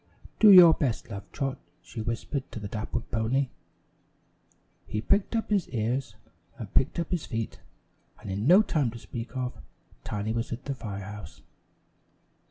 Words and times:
"Do 0.39 0.49
your 0.51 0.73
best, 0.73 1.11
Love 1.11 1.31
Trot," 1.31 1.59
she 1.83 2.01
whispered 2.01 2.51
to 2.51 2.59
the 2.59 2.67
dappled 2.67 3.11
pony. 3.11 3.49
He 4.87 4.99
pricked 4.99 5.35
up 5.35 5.51
his 5.51 5.69
ears, 5.69 6.15
and 6.57 6.73
picked 6.73 6.97
up 6.97 7.11
his 7.11 7.27
feet, 7.27 7.59
and 8.19 8.31
in 8.31 8.47
no 8.47 8.63
time 8.63 8.89
to 8.89 8.97
speak 8.97 9.37
of 9.37 9.53
Tiny 10.03 10.33
was 10.33 10.51
at 10.51 10.65
the 10.65 10.73
fire 10.73 11.05
house. 11.05 11.43